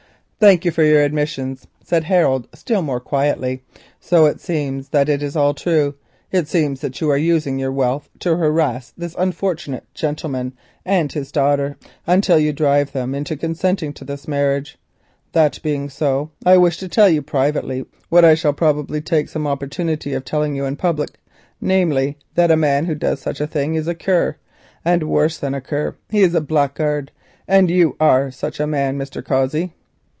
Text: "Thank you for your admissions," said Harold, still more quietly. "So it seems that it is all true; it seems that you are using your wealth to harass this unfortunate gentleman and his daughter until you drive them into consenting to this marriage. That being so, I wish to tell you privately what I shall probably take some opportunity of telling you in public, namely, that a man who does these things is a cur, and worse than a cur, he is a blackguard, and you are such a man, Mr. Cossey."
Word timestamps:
"Thank 0.43 0.65
you 0.65 0.71
for 0.71 0.81
your 0.83 1.03
admissions," 1.03 1.67
said 1.83 2.05
Harold, 2.05 2.47
still 2.55 2.81
more 2.81 2.99
quietly. 2.99 3.61
"So 3.99 4.25
it 4.25 4.41
seems 4.41 4.89
that 4.89 5.07
it 5.07 5.21
is 5.21 5.35
all 5.35 5.53
true; 5.53 5.93
it 6.31 6.47
seems 6.47 6.81
that 6.81 6.99
you 6.99 7.11
are 7.11 7.15
using 7.17 7.59
your 7.59 7.71
wealth 7.71 8.09
to 8.21 8.37
harass 8.37 8.91
this 8.97 9.13
unfortunate 9.19 9.83
gentleman 9.93 10.53
and 10.83 11.11
his 11.11 11.31
daughter 11.31 11.77
until 12.07 12.39
you 12.39 12.53
drive 12.53 12.91
them 12.91 13.13
into 13.13 13.37
consenting 13.37 13.93
to 13.93 14.03
this 14.03 14.27
marriage. 14.27 14.79
That 15.33 15.61
being 15.61 15.89
so, 15.91 16.31
I 16.43 16.57
wish 16.57 16.77
to 16.77 16.89
tell 16.89 17.07
you 17.07 17.21
privately 17.21 17.85
what 18.09 18.25
I 18.25 18.33
shall 18.33 18.51
probably 18.53 18.99
take 18.99 19.29
some 19.29 19.45
opportunity 19.45 20.15
of 20.15 20.25
telling 20.25 20.55
you 20.55 20.65
in 20.65 20.75
public, 20.75 21.19
namely, 21.61 22.17
that 22.33 22.49
a 22.49 22.57
man 22.57 22.87
who 22.87 22.95
does 22.95 23.23
these 23.25 23.37
things 23.47 23.81
is 23.81 23.87
a 23.87 23.93
cur, 23.93 24.37
and 24.83 25.03
worse 25.03 25.37
than 25.37 25.53
a 25.53 25.61
cur, 25.61 25.97
he 26.09 26.21
is 26.23 26.33
a 26.33 26.41
blackguard, 26.41 27.11
and 27.47 27.69
you 27.69 27.95
are 27.99 28.31
such 28.31 28.59
a 28.59 28.65
man, 28.65 28.97
Mr. 28.97 29.23
Cossey." 29.23 29.73